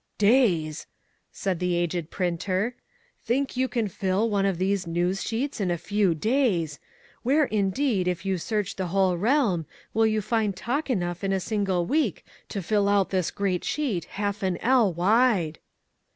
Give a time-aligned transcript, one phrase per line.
[0.17, 0.87] "Days!"
[1.31, 2.73] said the aged printer,
[3.23, 6.79] "think you you can fill one of these news sheets in a few days!
[7.21, 11.39] Where indeed if you search the whole realm will you find talk enough in a
[11.39, 15.59] single week to fill out this great sheet half an ell wide!"